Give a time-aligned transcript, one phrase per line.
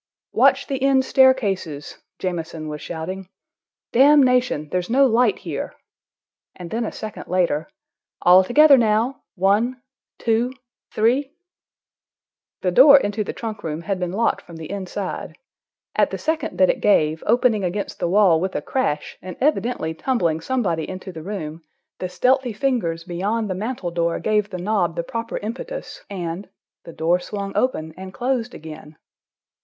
[0.31, 3.29] "Watch the end staircases!" Jamieson was shouting.
[3.91, 5.75] "Damnation—there's no light here!"
[6.55, 7.69] And then a second later.
[8.23, 9.21] "All together now.
[9.35, 11.33] One—two—three—"
[12.63, 15.35] The door into the trunk room had been locked from the inside.
[15.95, 19.93] At the second that it gave, opening against the wall with a crash and evidently
[19.93, 21.61] tumbling somebody into the room,
[21.99, 27.19] the stealthy fingers beyond the mantel door gave the knob the proper impetus, and—the door
[27.19, 28.97] swung open, and closed again.